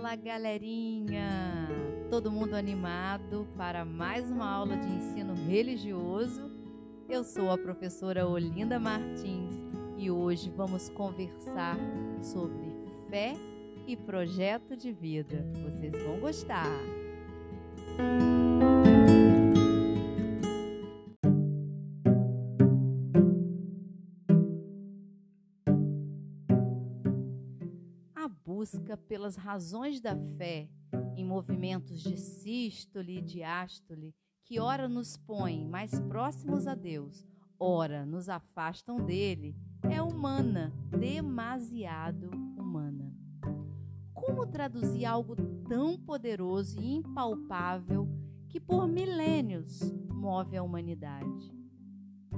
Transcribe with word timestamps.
Fala 0.00 0.16
galerinha! 0.16 1.68
Todo 2.08 2.32
mundo 2.32 2.54
animado 2.54 3.46
para 3.54 3.84
mais 3.84 4.30
uma 4.30 4.50
aula 4.50 4.74
de 4.74 4.88
ensino 4.88 5.34
religioso? 5.34 6.50
Eu 7.06 7.22
sou 7.22 7.50
a 7.50 7.58
professora 7.58 8.26
Olinda 8.26 8.80
Martins 8.80 9.54
e 9.98 10.10
hoje 10.10 10.50
vamos 10.56 10.88
conversar 10.88 11.76
sobre 12.22 12.72
fé 13.10 13.34
e 13.86 13.94
projeto 13.94 14.74
de 14.74 14.90
vida. 14.90 15.46
Vocês 15.66 15.92
vão 16.02 16.18
gostar! 16.18 16.80
Busca 28.60 28.94
pelas 28.94 29.36
razões 29.36 30.02
da 30.02 30.14
fé 30.36 30.68
em 31.16 31.24
movimentos 31.24 32.02
de 32.02 32.14
sístole 32.18 33.16
e 33.16 33.22
diástole 33.22 34.14
que 34.44 34.60
ora 34.60 34.86
nos 34.86 35.16
põem 35.16 35.66
mais 35.66 35.98
próximos 36.00 36.66
a 36.66 36.74
Deus, 36.74 37.26
ora 37.58 38.04
nos 38.04 38.28
afastam 38.28 39.02
dele, 39.02 39.56
é 39.90 40.02
humana, 40.02 40.70
demasiado 40.90 42.30
humana. 42.54 43.10
Como 44.12 44.46
traduzir 44.46 45.06
algo 45.06 45.34
tão 45.66 45.98
poderoso 45.98 46.78
e 46.82 46.96
impalpável 46.96 48.06
que 48.46 48.60
por 48.60 48.86
milênios 48.86 49.90
move 50.12 50.54
a 50.54 50.62
humanidade? 50.62 51.50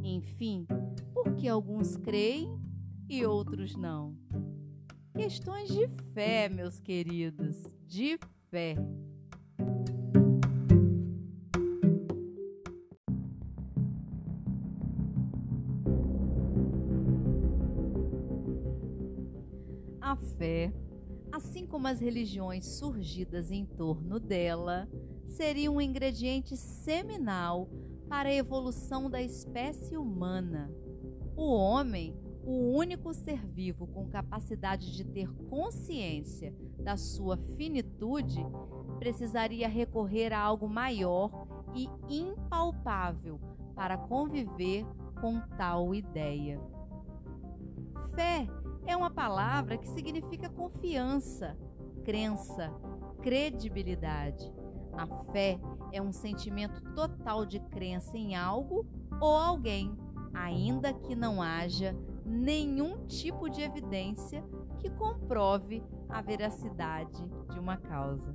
Enfim, 0.00 0.64
por 1.12 1.34
que 1.34 1.48
alguns 1.48 1.96
creem 1.96 2.56
e 3.08 3.26
outros 3.26 3.74
não? 3.74 4.16
Questões 5.16 5.68
de 5.68 5.88
fé, 6.12 6.48
meus 6.48 6.80
queridos, 6.80 7.56
de 7.86 8.18
fé. 8.50 8.74
A 20.00 20.16
fé, 20.16 20.72
assim 21.30 21.64
como 21.64 21.86
as 21.86 22.00
religiões 22.00 22.66
surgidas 22.66 23.52
em 23.52 23.64
torno 23.64 24.18
dela, 24.18 24.88
seria 25.28 25.70
um 25.70 25.80
ingrediente 25.80 26.56
seminal 26.56 27.68
para 28.08 28.30
a 28.30 28.34
evolução 28.34 29.08
da 29.08 29.22
espécie 29.22 29.96
humana. 29.96 30.68
O 31.36 31.54
homem 31.54 32.23
o 32.46 32.76
único 32.76 33.12
ser 33.14 33.44
vivo 33.46 33.86
com 33.86 34.08
capacidade 34.08 34.92
de 34.94 35.04
ter 35.04 35.30
consciência 35.48 36.54
da 36.78 36.96
sua 36.96 37.36
finitude 37.56 38.44
precisaria 38.98 39.68
recorrer 39.68 40.32
a 40.32 40.40
algo 40.40 40.68
maior 40.68 41.46
e 41.74 41.88
impalpável 42.08 43.40
para 43.74 43.96
conviver 43.96 44.86
com 45.20 45.40
tal 45.56 45.94
ideia. 45.94 46.60
Fé 48.14 48.46
é 48.86 48.96
uma 48.96 49.10
palavra 49.10 49.78
que 49.78 49.88
significa 49.88 50.48
confiança, 50.48 51.56
crença, 52.04 52.72
credibilidade. 53.22 54.52
A 54.92 55.06
fé 55.32 55.58
é 55.92 56.00
um 56.00 56.12
sentimento 56.12 56.82
total 56.94 57.46
de 57.46 57.58
crença 57.58 58.16
em 58.16 58.36
algo 58.36 58.86
ou 59.20 59.34
alguém, 59.34 59.96
ainda 60.32 60.92
que 60.92 61.16
não 61.16 61.42
haja 61.42 61.96
nenhum 62.24 63.06
tipo 63.06 63.48
de 63.48 63.62
evidência 63.62 64.42
que 64.78 64.90
comprove 64.90 65.82
a 66.08 66.22
veracidade 66.22 67.26
de 67.52 67.58
uma 67.58 67.76
causa. 67.76 68.34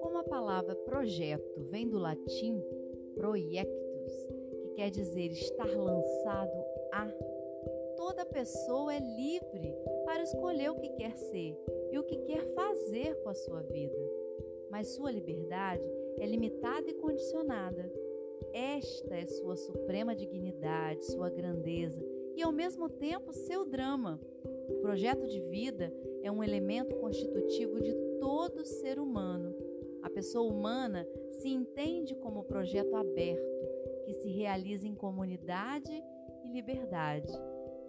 Como 0.00 0.18
a 0.18 0.24
palavra 0.24 0.74
projeto 0.76 1.62
vem 1.70 1.88
do 1.88 1.98
latim 1.98 2.62
proiectus, 3.14 4.12
que 4.60 4.68
quer 4.76 4.90
dizer 4.90 5.30
estar 5.32 5.68
lançado 5.68 6.64
a, 6.92 7.06
toda 7.96 8.24
pessoa 8.24 8.94
é 8.94 8.98
livre 8.98 9.74
para 10.04 10.22
escolher 10.22 10.70
o 10.70 10.76
que 10.76 10.88
quer 10.90 11.16
ser 11.16 11.56
e 11.90 11.98
o 11.98 12.04
que 12.04 12.16
quer 12.18 12.44
fazer 12.54 13.14
com 13.22 13.28
a 13.28 13.34
sua 13.34 13.60
vida 13.62 14.18
mas 14.70 14.88
sua 14.88 15.10
liberdade 15.10 15.84
é 16.18 16.26
limitada 16.26 16.88
e 16.88 16.94
condicionada. 16.94 17.90
Esta 18.52 19.14
é 19.14 19.26
sua 19.26 19.56
suprema 19.56 20.14
dignidade, 20.14 21.04
sua 21.06 21.28
grandeza 21.28 22.04
e, 22.36 22.42
ao 22.42 22.52
mesmo 22.52 22.88
tempo, 22.88 23.32
seu 23.32 23.64
drama. 23.64 24.20
O 24.68 24.80
projeto 24.80 25.26
de 25.26 25.40
vida 25.40 25.92
é 26.22 26.30
um 26.30 26.42
elemento 26.42 26.94
constitutivo 26.96 27.80
de 27.80 27.92
todo 28.20 28.64
ser 28.64 28.98
humano. 28.98 29.54
A 30.02 30.10
pessoa 30.10 30.50
humana 30.50 31.06
se 31.30 31.48
entende 31.48 32.14
como 32.14 32.44
projeto 32.44 32.94
aberto, 32.94 33.66
que 34.04 34.12
se 34.14 34.28
realiza 34.28 34.86
em 34.86 34.94
comunidade 34.94 35.92
e 36.44 36.48
liberdade. 36.48 37.32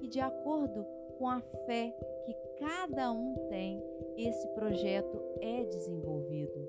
E 0.02 0.08
de 0.08 0.20
acordo 0.20 0.86
com 1.19 1.28
a 1.28 1.41
fé 1.66 1.94
que 2.25 2.34
cada 2.57 3.12
um 3.12 3.35
tem, 3.50 3.84
esse 4.16 4.47
projeto 4.56 5.22
é 5.41 5.66
desenvolvido. 5.66 6.66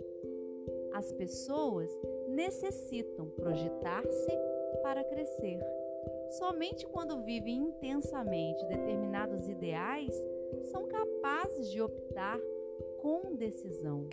As 0.93 1.13
pessoas 1.13 1.89
necessitam 2.29 3.27
projetar-se 3.29 4.33
para 4.83 5.05
crescer. 5.05 5.61
Somente 6.31 6.85
quando 6.87 7.23
vivem 7.23 7.59
intensamente 7.59 8.67
determinados 8.67 9.49
ideais 9.49 10.13
são 10.65 10.87
capazes 10.89 11.71
de 11.71 11.81
optar 11.81 12.39
com 13.01 13.37
decisão. 13.37 14.09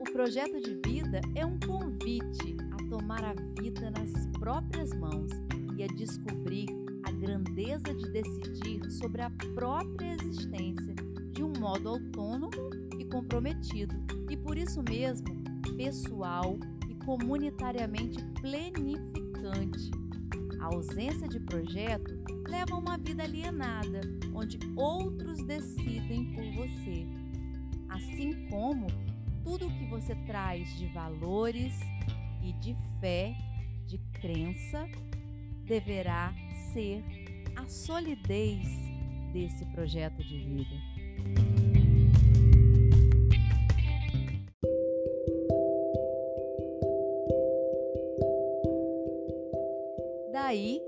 O 0.00 0.12
projeto 0.12 0.60
de 0.60 0.81
é 1.34 1.44
um 1.44 1.58
convite 1.58 2.56
a 2.72 2.88
tomar 2.88 3.24
a 3.24 3.34
vida 3.60 3.90
nas 3.90 4.26
próprias 4.38 4.92
mãos 4.94 5.30
e 5.76 5.82
a 5.82 5.86
descobrir 5.86 6.66
grandeza 7.22 7.94
de 7.94 8.10
decidir 8.10 8.90
sobre 8.90 9.22
a 9.22 9.30
própria 9.54 10.14
existência 10.14 10.92
de 11.30 11.44
um 11.44 11.52
modo 11.60 11.90
autônomo 11.90 12.50
e 12.98 13.04
comprometido, 13.04 13.94
e 14.28 14.36
por 14.36 14.58
isso 14.58 14.82
mesmo 14.82 15.28
pessoal 15.76 16.58
e 16.88 16.94
comunitariamente 16.96 18.24
plenificante. 18.40 19.90
A 20.60 20.66
ausência 20.66 21.28
de 21.28 21.38
projeto 21.38 22.12
leva 22.48 22.74
a 22.74 22.78
uma 22.78 22.98
vida 22.98 23.22
alienada, 23.22 24.00
onde 24.34 24.58
outros 24.76 25.44
decidem 25.44 26.32
por 26.34 26.44
você. 26.54 27.06
Assim 27.88 28.48
como 28.48 28.88
tudo 29.44 29.66
o 29.66 29.70
que 29.70 29.86
você 29.86 30.14
traz 30.26 30.68
de 30.78 30.86
valores 30.88 31.74
e 32.42 32.52
de 32.54 32.76
fé, 33.00 33.34
de 33.86 33.98
crença, 34.20 34.88
deverá 35.64 36.32
ser 36.72 37.02
a 37.56 37.66
solidez 37.66 38.66
desse 39.32 39.64
projeto 39.66 40.22
de 40.22 40.38
vida. 40.38 40.74
Daí 50.32 50.80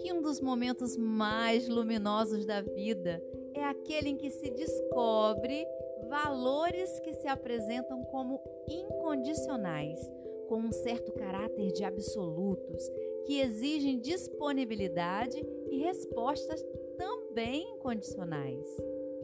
que 0.00 0.12
um 0.12 0.22
dos 0.22 0.40
momentos 0.40 0.96
mais 0.96 1.68
luminosos 1.68 2.46
da 2.46 2.60
vida 2.60 3.22
é 3.54 3.64
aquele 3.64 4.10
em 4.10 4.16
que 4.16 4.30
se 4.30 4.50
descobre 4.50 5.66
valores 6.08 6.98
que 7.00 7.12
se 7.14 7.26
apresentam 7.26 8.04
como 8.04 8.40
incondicionais, 8.68 10.00
com 10.48 10.60
um 10.60 10.72
certo 10.72 11.12
caráter 11.12 11.72
de 11.72 11.84
absolutos 11.84 12.82
que 13.26 13.40
exigem 13.40 13.98
disponibilidade 13.98 15.44
e 15.70 15.78
respostas 15.78 16.64
também 16.96 17.74
incondicionais. 17.74 18.66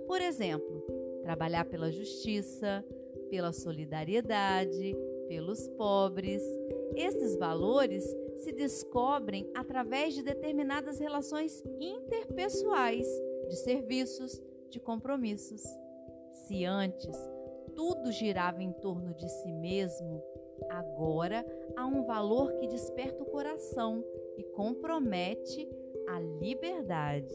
Por 0.06 0.20
exemplo, 0.20 0.84
trabalhar 1.22 1.64
pela 1.64 1.90
justiça, 1.90 2.84
pela 3.30 3.52
solidariedade, 3.52 4.94
pelos 5.26 5.66
pobres. 5.68 6.42
Esses 6.94 7.36
valores 7.36 8.04
se 8.36 8.52
descobrem 8.52 9.50
através 9.54 10.14
de 10.14 10.22
determinadas 10.22 10.98
relações 10.98 11.62
interpessoais, 11.80 13.06
de 13.48 13.56
serviços, 13.56 14.40
de 14.70 14.78
compromissos. 14.78 15.62
Se 16.34 16.64
antes 16.64 17.16
tudo 17.76 18.10
girava 18.10 18.62
em 18.62 18.72
torno 18.72 19.14
de 19.14 19.28
si 19.28 19.52
mesmo, 19.52 20.20
agora 20.68 21.46
há 21.76 21.86
um 21.86 22.04
valor 22.04 22.52
que 22.54 22.66
desperta 22.66 23.22
o 23.22 23.26
coração 23.26 24.04
e 24.36 24.42
compromete 24.42 25.68
a 26.08 26.18
liberdade. 26.18 27.34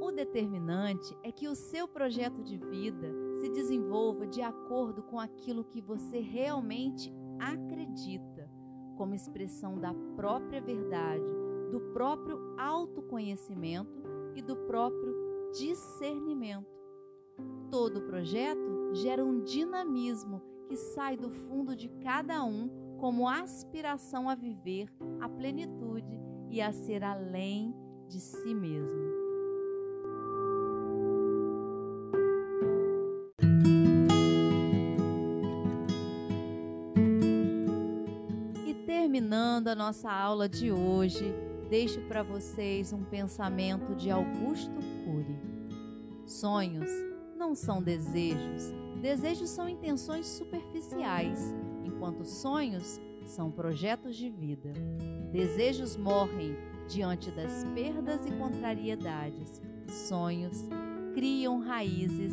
O 0.00 0.12
determinante 0.12 1.16
é 1.24 1.32
que 1.32 1.48
o 1.48 1.54
seu 1.56 1.88
projeto 1.88 2.42
de 2.42 2.56
vida 2.56 3.12
se 3.40 3.50
desenvolva 3.50 4.26
de 4.26 4.40
acordo 4.40 5.02
com 5.02 5.18
aquilo 5.18 5.64
que 5.64 5.80
você 5.80 6.20
realmente 6.20 7.12
acredita 7.40 8.33
como 8.96 9.14
expressão 9.14 9.78
da 9.78 9.94
própria 10.16 10.60
verdade, 10.60 11.24
do 11.70 11.80
próprio 11.92 12.38
autoconhecimento 12.58 14.02
e 14.34 14.42
do 14.42 14.56
próprio 14.56 15.14
discernimento. 15.52 16.66
Todo 17.70 18.02
projeto 18.02 18.94
gera 18.94 19.24
um 19.24 19.42
dinamismo 19.42 20.40
que 20.68 20.76
sai 20.76 21.16
do 21.16 21.30
fundo 21.30 21.74
de 21.74 21.88
cada 22.02 22.44
um 22.44 22.96
como 22.98 23.28
aspiração 23.28 24.28
a 24.28 24.34
viver 24.34 24.88
a 25.20 25.28
plenitude 25.28 26.20
e 26.50 26.60
a 26.60 26.72
ser 26.72 27.02
além 27.02 27.74
de 28.08 28.20
si 28.20 28.54
mesmo. 28.54 29.13
Terminando 39.14 39.68
a 39.68 39.76
nossa 39.76 40.10
aula 40.10 40.48
de 40.48 40.72
hoje, 40.72 41.32
deixo 41.70 42.00
para 42.08 42.24
vocês 42.24 42.92
um 42.92 43.04
pensamento 43.04 43.94
de 43.94 44.10
Augusto 44.10 44.74
Cury. 45.04 45.38
Sonhos 46.26 46.90
não 47.36 47.54
são 47.54 47.80
desejos, 47.80 48.72
desejos 49.00 49.50
são 49.50 49.68
intenções 49.68 50.26
superficiais, 50.26 51.54
enquanto 51.84 52.24
sonhos 52.24 53.00
são 53.24 53.52
projetos 53.52 54.16
de 54.16 54.28
vida. 54.28 54.72
Desejos 55.30 55.96
morrem 55.96 56.56
diante 56.88 57.30
das 57.30 57.62
perdas 57.72 58.26
e 58.26 58.32
contrariedades. 58.32 59.62
Sonhos 60.08 60.58
criam 61.14 61.60
raízes 61.60 62.32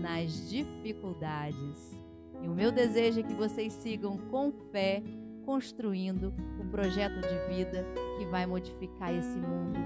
nas 0.00 0.48
dificuldades. 0.48 2.00
E 2.42 2.48
o 2.48 2.54
meu 2.54 2.72
desejo 2.72 3.20
é 3.20 3.22
que 3.22 3.34
vocês 3.34 3.74
sigam 3.74 4.16
com 4.30 4.50
fé 4.72 5.02
construindo 5.44 6.32
o 6.58 6.64
projeto 6.70 7.20
de 7.20 7.54
vida 7.54 7.84
que 8.18 8.26
vai 8.26 8.46
modificar 8.46 9.12
esse 9.14 9.38
mundo 9.38 9.78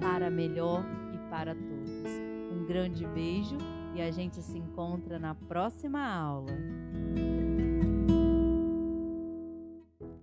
para 0.00 0.30
melhor 0.30 0.84
e 1.14 1.18
para 1.30 1.54
todos. 1.54 2.10
Um 2.52 2.64
grande 2.66 3.06
beijo 3.06 3.56
e 3.94 4.02
a 4.02 4.10
gente 4.10 4.42
se 4.42 4.58
encontra 4.58 5.18
na 5.18 5.34
próxima 5.34 6.06
aula. 6.06 6.52